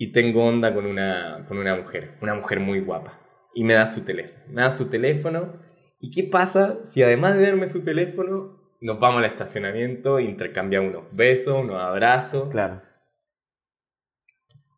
[0.00, 3.18] y tengo onda con una, con una mujer, una mujer muy guapa.
[3.52, 4.44] Y me da su teléfono.
[4.48, 5.60] Me da su teléfono.
[5.98, 11.04] ¿Y qué pasa si además de darme su teléfono, nos vamos al estacionamiento, intercambiamos unos
[11.12, 12.48] besos, unos abrazos?
[12.48, 12.80] Claro.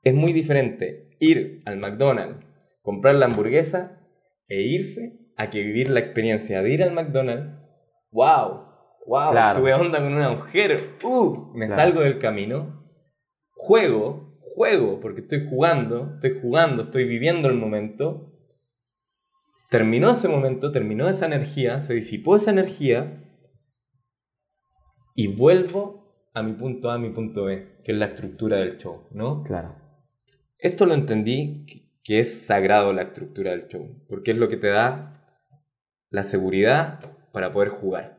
[0.02, 2.46] Es muy diferente ir al McDonald's,
[2.80, 4.00] comprar la hamburguesa
[4.48, 7.61] e irse a que vivir la experiencia de ir al McDonald's.
[8.11, 8.64] ¡Wow!
[9.06, 9.33] ¡Wow!
[9.33, 9.61] Claro.
[9.61, 10.80] Tuve onda con una mujer.
[11.02, 11.52] ¡Uh!
[11.54, 11.83] Me claro.
[11.83, 12.87] salgo del camino,
[13.50, 18.32] juego juego, porque estoy jugando, estoy jugando, estoy viviendo el momento.
[19.70, 23.24] Terminó ese momento, terminó esa energía, se disipó esa energía
[25.14, 28.78] y vuelvo a mi punto A, a mi punto B, que es la estructura del
[28.78, 29.42] show, ¿no?
[29.44, 29.76] Claro.
[30.58, 31.64] Esto lo entendí
[32.02, 35.20] que es sagrado la estructura del show, porque es lo que te da
[36.10, 37.00] la seguridad
[37.32, 38.18] para poder jugar.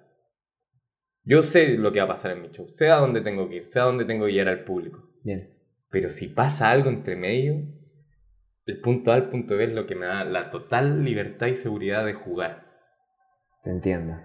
[1.23, 3.57] Yo sé lo que va a pasar en mi show, sé a dónde tengo que
[3.57, 5.07] ir, sé a dónde tengo que ir al público.
[5.23, 5.60] Bien.
[5.91, 7.67] Pero si pasa algo entre medio,
[8.65, 11.55] el punto A al punto B es lo que me da la total libertad y
[11.55, 12.71] seguridad de jugar.
[13.61, 14.17] Te entiendo.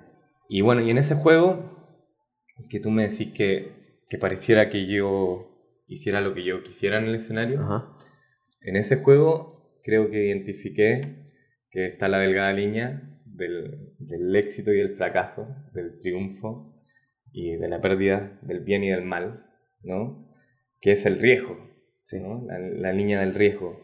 [0.49, 1.99] Y bueno, y en ese juego,
[2.71, 5.53] que tú me decís que, que pareciera que yo
[5.89, 7.97] hiciera lo que yo quisiera en el escenario, Ajá.
[8.61, 11.33] en ese juego creo que identifiqué
[11.71, 16.75] que está la delgada línea del, del éxito y del fracaso, del triunfo
[17.33, 19.47] y de la pérdida del bien y del mal,
[19.83, 20.26] ¿no?
[20.81, 21.59] Que es el riesgo,
[22.05, 22.21] Sí.
[22.21, 22.45] ¿no?
[22.47, 23.81] La, la línea del riesgo.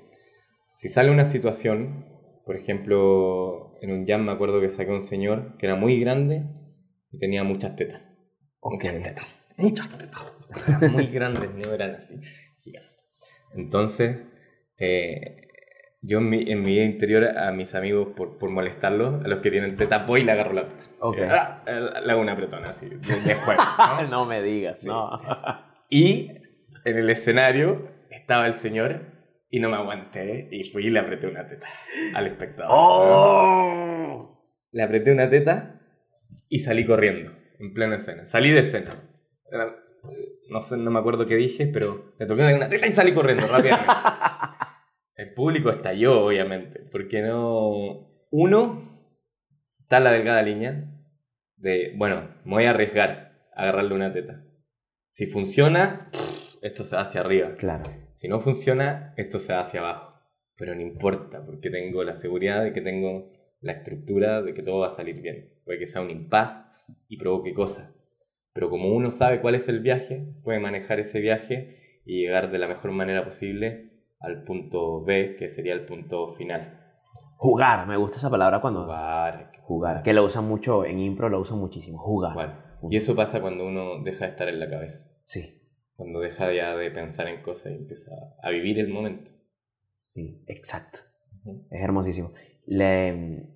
[0.74, 2.06] Si sale una situación,
[2.46, 5.98] por ejemplo, en un jam me acuerdo que saqué a un señor que era muy
[6.00, 6.44] grande
[7.10, 8.26] y tenía muchas tetas.
[8.60, 8.84] Ok.
[8.84, 10.48] Muchas tetas, muchas tetas.
[10.68, 12.14] Eran muy grandes, no eran así,
[12.60, 12.90] gigantes.
[13.54, 14.18] Entonces,
[14.78, 15.48] eh,
[16.00, 19.40] yo en mi, en mi vida interior a mis amigos, por, por molestarlos, a los
[19.40, 20.84] que tienen tetas, voy y le agarro la teta.
[21.00, 21.18] Ok.
[21.18, 24.02] Eh, ah, eh, Le hago una apretona así, de, de juego, ¿no?
[24.08, 24.86] no me digas, Sí.
[24.86, 25.10] no.
[25.90, 26.30] Y
[26.84, 29.12] en el escenario estaba el señor
[29.50, 31.68] y no me aguanté y fui y le apreté una teta
[32.14, 32.70] al espectador.
[32.74, 34.42] ¡Oh!
[34.70, 35.80] Le apreté una teta
[36.48, 38.24] y salí corriendo en plena escena.
[38.26, 39.02] Salí de escena.
[40.48, 43.46] No sé, no me acuerdo qué dije, pero le toqué una teta y salí corriendo
[43.46, 43.92] rápidamente.
[45.16, 48.08] El público estalló, obviamente, porque no...
[48.30, 48.92] Uno,
[49.80, 50.90] está la delgada línea
[51.56, 54.42] de, bueno, me voy a arriesgar a agarrarle una teta.
[55.10, 56.10] Si funciona,
[56.62, 57.54] esto se va hacia arriba.
[57.56, 57.90] Claro.
[58.14, 60.20] Si no funciona, esto se va hacia abajo.
[60.56, 64.80] Pero no importa, porque tengo la seguridad de que tengo la estructura de que todo
[64.80, 65.58] va a salir bien.
[65.64, 66.64] Puede que sea un impas
[67.08, 67.92] y provoque cosas.
[68.52, 72.58] Pero como uno sabe cuál es el viaje, puede manejar ese viaje y llegar de
[72.58, 76.78] la mejor manera posible al punto B, que sería el punto final.
[77.38, 78.84] Jugar, me gusta esa palabra cuando...
[78.84, 80.02] Jugar, Jugar.
[80.02, 81.98] Que lo usan mucho, en impro lo usan muchísimo.
[81.98, 82.32] Jugar.
[82.32, 82.78] jugar.
[82.88, 85.04] Y eso pasa cuando uno deja de estar en la cabeza.
[85.24, 85.61] Sí,
[85.96, 88.10] Cuando deja ya de pensar en cosas y empieza
[88.42, 89.30] a vivir el momento.
[90.00, 90.98] sí, exacto.
[91.44, 91.66] Ujú.
[91.70, 92.32] Es hermosísimo.
[92.66, 93.48] Le...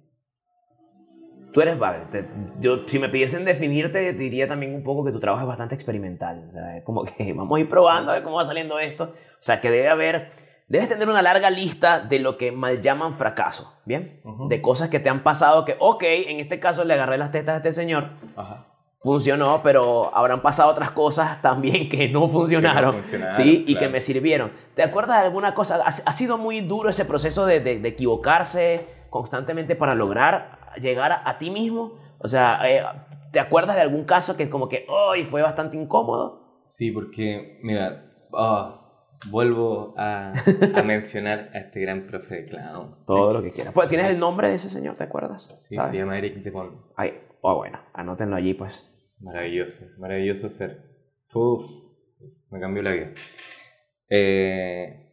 [1.53, 2.27] Tú eres, vale, te-
[2.61, 6.44] yo, si me pidiesen definirte, diría también un poco que tu trabajo es bastante experimental.
[6.49, 9.05] O sea, es como que vamos a ir probando a ver cómo va saliendo esto.
[9.05, 10.33] O sea, que debe haber,
[10.68, 14.20] debes tener una larga lista de lo que mal llaman fracaso, ¿bien?
[14.25, 14.49] Ujú.
[14.49, 17.55] De cosas que te han pasado que, ok, en este caso le agarré las tetas
[17.55, 18.66] a este señor, Ajá.
[18.99, 22.93] Funcionó, pero habrán pasado otras cosas también que no funcionaron.
[22.95, 23.65] funcionaron, ¿sí?
[23.67, 23.93] Y que claro.
[23.93, 24.53] me sirvieron.
[24.75, 25.77] ¿Te acuerdas de alguna cosa?
[25.85, 31.13] ¿Ha, ha sido muy duro ese proceso de, de- de equivocarse constantemente para lograr llegar
[31.13, 31.99] a, a ti mismo?
[32.19, 32.83] O sea, eh,
[33.33, 36.61] ¿te acuerdas de algún caso que como que hoy fue bastante incómodo?
[36.65, 38.81] Sí, porque, mira, ah,
[39.31, 40.33] vuelvo a,
[40.75, 42.97] a mencionar a este gran profe de clown.
[43.07, 43.73] Todo lo que quieras.
[43.73, 44.97] Pues, ¿Tienes el nombre de ese señor?
[44.97, 45.55] ¿Te acuerdas?
[45.69, 45.93] Sí, ¿Sabes?
[45.93, 46.83] se llama Eric Depon.
[46.97, 48.92] Ay, oh, bueno, anótenlo allí, pues.
[49.20, 50.83] Maravilloso, maravilloso ser.
[51.35, 51.64] Uf,
[52.51, 53.11] me cambió la vida.
[54.09, 55.12] Eh,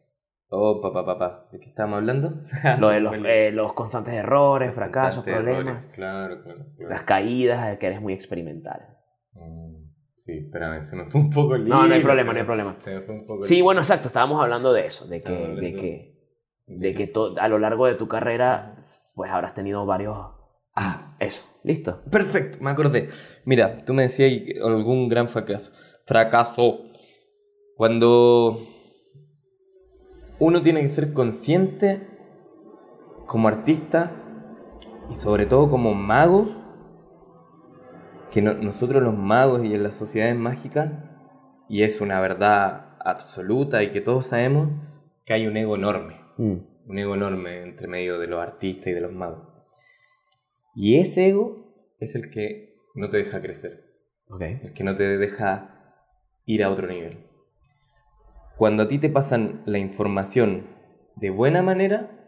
[0.50, 2.34] oh, papá, papá, ¿de qué estábamos hablando?
[2.80, 6.66] Lo de los, eh, los constantes errores, fracasos, constantes problemas, errores, Claro, claro.
[6.76, 6.90] claro.
[6.90, 8.98] las caídas, que eres muy experimental.
[9.34, 12.46] Mm, sí, espérame, se me fue un poco el No, no hay problema, no hay
[12.46, 12.76] problema.
[12.80, 15.74] Se me fue un poco Sí, bueno, exacto, estábamos hablando de eso, de que, de
[15.74, 16.14] que,
[16.68, 18.76] de que a lo largo de tu carrera,
[19.16, 20.43] pues habrás tenido varios...
[20.76, 22.02] Ah, Eso, listo.
[22.10, 23.10] Perfecto, me acordé.
[23.46, 24.32] Mira, tú me decías
[24.64, 25.72] algún gran fracaso.
[26.06, 26.86] Fracaso.
[27.76, 28.60] Cuando
[30.40, 32.08] uno tiene que ser consciente
[33.26, 34.12] como artista
[35.10, 36.50] y sobre todo como magos,
[38.32, 40.92] que no- nosotros los magos y en las sociedades mágicas,
[41.70, 44.70] y es una verdad absoluta y que todos sabemos,
[45.26, 46.56] que hay un ego enorme Mm,
[46.88, 49.53] un ego enorme entre medio de los artistas y de los magos.
[50.76, 53.84] Y ese ego es el que no te deja crecer,
[54.30, 54.42] ok.
[54.42, 55.96] el que no te deja
[56.46, 57.18] ir a otro nivel.
[58.58, 60.68] Cuando a ti te pasan la información
[61.16, 62.20] de buena manera,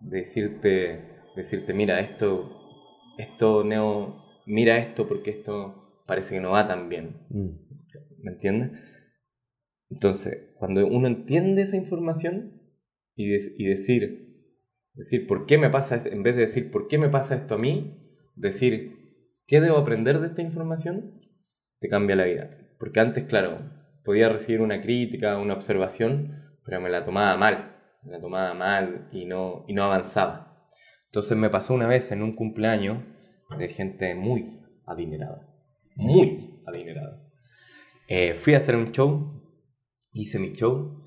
[0.00, 1.00] decirte,
[1.36, 2.50] decirte mira, esto,
[3.18, 7.26] esto, Neo, mira esto porque esto parece que no va tan bien.
[7.30, 7.50] Mm,
[8.22, 8.70] ¿Me entiendes?
[9.90, 12.60] Entonces, cuando uno entiende esa información
[13.14, 14.29] y, de- y decir,
[15.00, 15.96] decir, ¿por qué me pasa?
[16.06, 17.96] En vez de decir, ¿por qué me pasa esto a mí?
[18.36, 21.20] Decir, ¿qué debo aprender de esta información?
[21.78, 22.50] Te cambia la vida.
[22.78, 23.58] Porque antes, claro,
[24.04, 27.76] podía recibir una crítica, una observación, pero me la tomaba mal.
[28.02, 30.68] Me la tomaba mal y no, y no avanzaba.
[31.06, 33.02] Entonces me pasó una vez en un cumpleaños
[33.58, 35.48] de gente muy adinerada.
[35.96, 37.26] Muy adinerada.
[38.06, 39.42] Eh, fui a hacer un show,
[40.12, 41.02] hice mi show,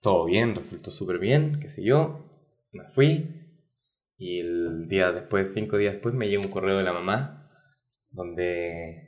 [0.00, 2.25] todo bien, resultó súper bien, qué sé yo,
[2.76, 3.46] me fui
[4.18, 7.50] y el día después, cinco días después, me llega un correo de la mamá
[8.10, 9.06] donde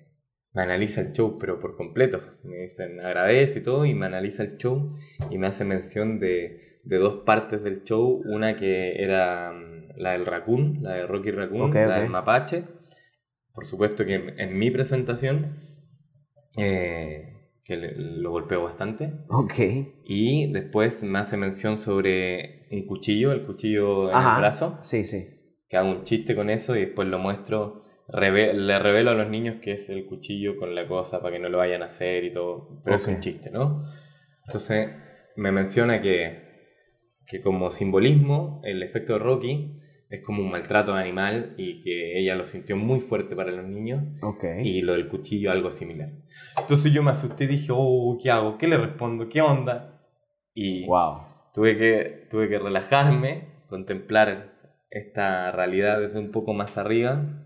[0.52, 2.22] me analiza el show, pero por completo.
[2.44, 4.96] Me dicen agradece y todo y me analiza el show
[5.30, 10.12] y me hace mención de, de dos partes del show, una que era mm, la
[10.12, 12.64] del Raccoon, la de Rocky Raccoon, la del Mapache.
[13.54, 15.56] Por supuesto que en, en mi presentación,
[16.56, 17.37] eh,
[17.68, 19.12] que le- lo golpeo bastante.
[19.28, 19.54] Ok.
[20.04, 24.34] Y después me hace mención sobre un cuchillo, el cuchillo en Ajá.
[24.36, 25.28] el brazo, Sí, sí.
[25.68, 27.82] que hago un chiste con eso y después lo muestro.
[28.10, 31.42] reve- le revelo a los niños que es el cuchillo con la cosa para que
[31.42, 32.80] no lo vayan a hacer y todo.
[32.82, 33.14] Pero es Ok.
[33.16, 33.84] un chiste, ¿no?
[34.46, 34.88] Entonces
[35.36, 36.38] me menciona que,
[37.26, 39.78] que como simbolismo el efecto de Rocky
[40.10, 44.02] es como un maltrato animal y que ella lo sintió muy fuerte para los niños
[44.22, 44.44] Ok.
[44.62, 46.10] y lo del cuchillo algo similar.
[46.58, 48.56] Entonces yo me asusté y dije, oh, ¿qué hago?
[48.58, 49.28] ¿Qué le respondo?
[49.28, 50.00] ¿Qué onda?
[50.54, 51.18] Y Wow.
[51.54, 54.54] tuve, que, tuve que relajarme, contemplar
[54.90, 57.44] esta realidad desde un poco más arriba,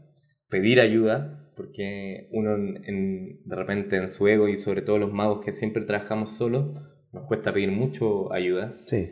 [0.48, 5.12] pedir ayuda, porque uno en- en- de repente en su ego y sobre todo los
[5.12, 6.76] magos que siempre trabajamos solos,
[7.12, 8.76] nos cuesta pedir mucho ayuda.
[8.86, 9.10] Sí.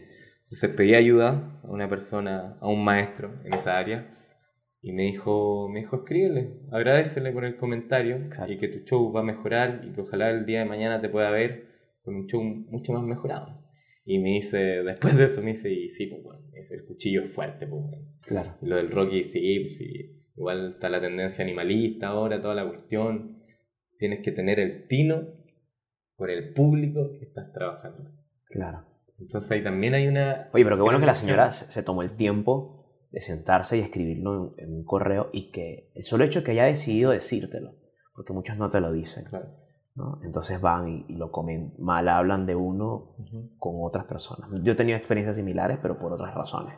[0.50, 4.16] Entonces pedí ayuda a una persona, a un maestro en esa área,
[4.82, 8.52] y me dijo, me dijo, escríbele, agradecele por el comentario, Exacto.
[8.52, 11.08] y que tu show va a mejorar, y que ojalá el día de mañana te
[11.08, 11.68] pueda ver
[12.02, 13.62] con un show mucho más mejorado.
[14.04, 17.22] Y me dice, después de eso me dice, y sí, pues bueno, es el cuchillo
[17.22, 18.08] es fuerte, pues bueno.
[18.26, 18.56] Claro.
[18.60, 22.66] Y lo del Rocky, sí, pues sí, igual está la tendencia animalista ahora, toda la
[22.66, 23.38] cuestión.
[23.98, 25.28] Tienes que tener el tino
[26.16, 28.10] con el público que estás trabajando.
[28.46, 28.89] Claro.
[29.20, 30.48] Entonces ahí también hay una...
[30.52, 34.54] Oye, pero qué bueno que la señora se tomó el tiempo de sentarse y escribirlo
[34.58, 37.72] en, en un correo y que el solo hecho de que haya decidido decírtelo,
[38.14, 39.46] porque muchos no te lo dicen, Claro.
[39.94, 40.20] ¿no?
[40.24, 43.50] Entonces van y, y lo comen, mal hablan de uno Ujú.
[43.58, 44.48] con otras personas.
[44.62, 46.74] Yo he tenido experiencias similares, pero por otras razones.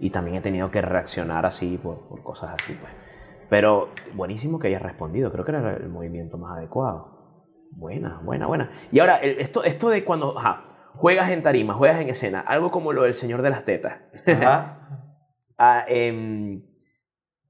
[0.00, 2.92] Y también he tenido que reaccionar así por, por cosas así, pues.
[3.48, 7.46] Pero buenísimo que hayas respondido, creo que era el movimiento más adecuado.
[7.70, 8.70] Buena, buena, buena.
[8.92, 10.64] Y ahora, esto, esto de cuando ajá,
[10.98, 13.98] juegas en tarima, juegas en escena, algo como lo del Señor de las Tetas.
[14.26, 14.74] Ajá.
[15.60, 16.62] Ah, em,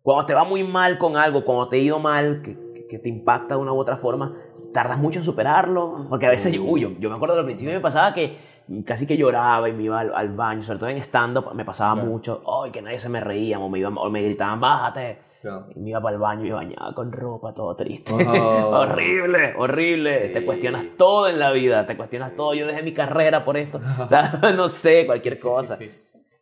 [0.00, 2.56] cuando te va muy mal con algo, cuando te ha ido mal, que,
[2.88, 4.32] que- te impacta de una u otra forma,
[4.72, 6.06] tardas mucho en superarlo.
[6.08, 8.38] Porque a veces, uy, yo, yo me acuerdo al principio me pasaba que
[8.86, 11.92] casi que lloraba y me iba al, al baño, sobre todo en stand-up, me pasaba
[11.96, 12.08] Claro.
[12.08, 15.18] mucho, ay, que nadie se me reía, o me, iban- o me gritaban, bájate.
[15.40, 15.66] Claro.
[15.74, 18.12] Y me iba para el baño y bañaba con ropa, todo triste.
[18.12, 18.70] Oh.
[18.80, 20.28] horrible, horrible.
[20.28, 20.32] Sí.
[20.34, 22.54] Te cuestionas todo en la vida, te cuestionas todo.
[22.54, 23.80] Yo dejé mi carrera por esto.
[24.00, 25.76] O sea, no sé, cualquier Sí, cosa.
[25.76, 25.90] sí.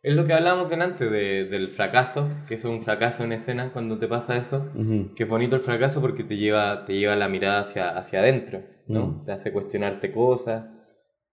[0.03, 3.99] Es lo que hablábamos delante de, del fracaso, que es un fracaso en escena cuando
[3.99, 4.65] te pasa eso.
[4.73, 5.13] Ujú.
[5.15, 8.61] Que es bonito el fracaso porque te lleva, te lleva la mirada hacia, hacia adentro,
[8.87, 9.05] ¿no?
[9.07, 9.25] Mm.
[9.25, 10.65] Te hace cuestionarte cosas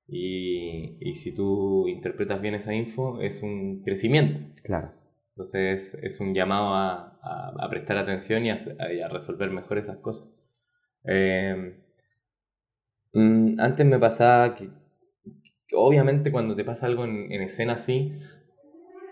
[0.09, 4.40] y, y si tú interpretas bien esa info es un crecimiento.
[4.62, 4.90] Claro.
[5.36, 9.98] Entonces es un llamado a, a- a prestar atención y a, a resolver mejor esas
[9.98, 10.28] cosas.
[11.04, 11.76] Eh,
[13.58, 14.68] antes me pasaba que,
[15.66, 18.12] que obviamente cuando te pasa algo en, en escena así,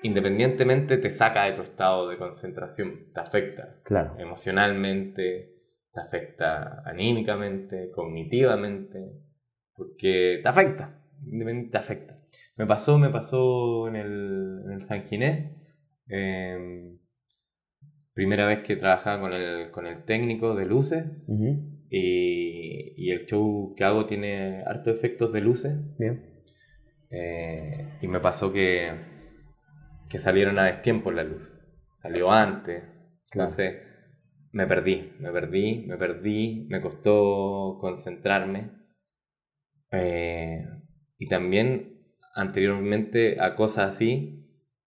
[0.02, 4.16] independientemente te saca de tu estado de concentración, te afecta Claro.
[4.18, 5.54] emocionalmente,
[5.92, 9.12] te afecta anímicamente, cognitivamente,
[9.74, 10.98] porque te afecta,
[11.70, 12.18] te afecta.
[12.56, 15.52] Me pasó, me pasó en el, en el San Ginés,
[16.12, 16.98] eh,
[18.14, 21.04] primera vez que trabajaba con el, con el técnico de luces
[21.90, 26.22] y, y el show que hago tiene hartos efectos de luces Bien.
[27.10, 28.92] eh, y me pasó que,
[30.08, 31.50] que salieron a destiempo la luz.
[31.94, 32.82] Salió antes.
[33.32, 33.76] Entonces
[34.52, 38.70] me perdí, me perdí, me perdí, me costó concentrarme.
[39.90, 40.66] Eh,
[41.18, 42.02] y también
[42.34, 44.38] anteriormente a cosas así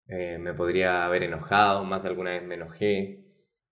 [0.07, 3.25] eh, me podría haber enojado, más de alguna vez me enojé.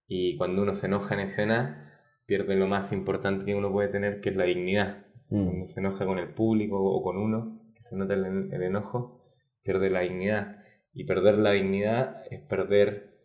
[0.07, 4.21] Y cuando uno se enoja en escena, pierde lo más importante que uno puede tener,
[4.21, 5.45] que es la dignidad Mm.
[5.45, 9.23] cuando se enoja con el público o con uno, que se nota el, el enojo,
[9.63, 10.57] pierde la dignidad.
[10.93, 13.17] Y perder la dignidad es perder,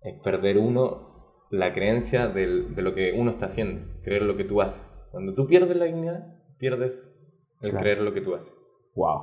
[0.00, 4.44] es perder uno la creencia del- de lo que uno está haciendo, creer lo que
[4.44, 4.82] tú haces.
[5.10, 6.24] Cuando tú pierdes la dignidad,
[6.58, 7.06] pierdes
[7.62, 7.82] el Claro.
[7.82, 8.56] creer lo que tú haces.
[8.94, 9.22] Wow.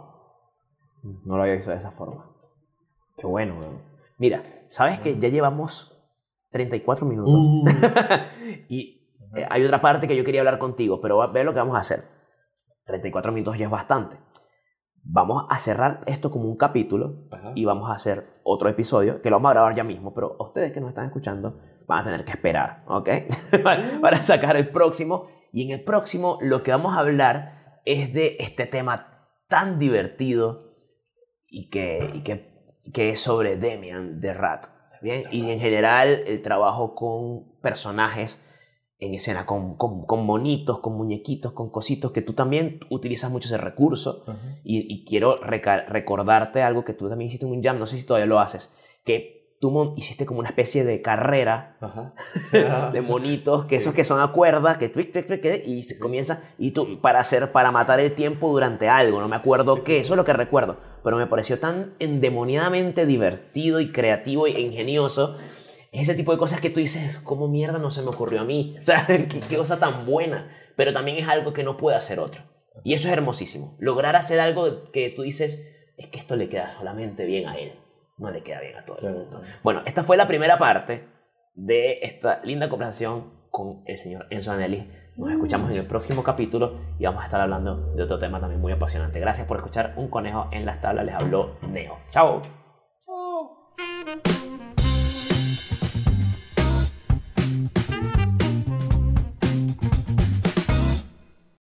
[1.25, 2.29] No lo había visto de esa forma.
[3.19, 3.82] Qué bueno, weón.
[4.17, 5.97] Mira, ¿sabes que ya llevamos
[6.51, 7.36] 34 minutos?
[8.69, 9.00] y
[9.35, 11.81] eh, hay otra parte que yo quería hablar contigo, pero ve lo que vamos a
[11.81, 12.06] hacer.
[12.85, 14.17] 34 minutos ya es bastante.
[15.04, 17.54] Vamos a cerrar esto como un capítulo Ajá.
[17.56, 20.71] y vamos a hacer otro episodio que lo vamos a grabar ya mismo, pero ustedes
[20.71, 23.10] que nos están escuchando van a tener que esperar, ¿ok?
[23.63, 25.27] para para sacar el próximo.
[25.52, 30.69] Y en el próximo lo que vamos a hablar es de este tema tan divertido
[31.48, 32.48] y que, y que,
[32.94, 34.65] que es sobre Demian de Rat.
[35.02, 35.23] ¿bien?
[35.31, 38.42] Y en general el trabajo con personajes
[39.00, 43.48] en escena, con, con, con monitos, con muñequitos, con cositos, que tú también utilizas mucho
[43.48, 44.25] ese recurso.
[44.63, 48.06] y, y, quiero recordarte algo que tú también hiciste en un jam, no sé si
[48.06, 48.73] todavía lo haces,
[49.06, 51.77] que tú hiciste como una especie de carrera
[52.92, 56.44] de monitos, que esos que son a cuerda, que twic, twic, twic, y se comienza,
[56.58, 60.13] y tú, para hacer, para matar el tiempo durante algo, no me acuerdo qué, eso
[60.13, 65.37] es lo que recuerdo, pero me pareció tan endemoniadamente divertido y creativo e ingenioso
[65.91, 68.75] ese tipo de cosas que tú dices, ¿cómo mierda no se me ocurrió a mí?
[68.79, 70.52] O sea, qué, cosa tan buena.
[70.75, 72.43] Pero también es algo que no puede hacer otro.
[72.83, 73.75] Y eso es hermosísimo.
[73.79, 75.65] Lograr hacer algo que tú dices,
[75.97, 77.73] es que esto le queda solamente bien a él.
[78.17, 79.41] No le queda bien a todo el mundo.
[79.63, 81.06] Bueno, esta fue la primera parte
[81.56, 84.89] de esta linda conversación con el señor Enzo Anelli.
[85.19, 88.61] Nos escuchamos en el próximo capítulo y vamos a estar hablando de otro tema también
[88.61, 89.19] muy apasionante.
[89.19, 91.05] Gracias por escuchar Un Conejo en las Tablas.
[91.05, 91.97] Les habló Neo.
[92.09, 92.41] Chao.